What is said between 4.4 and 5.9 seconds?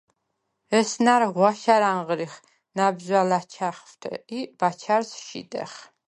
ბაჩა̈რს შიდეხ.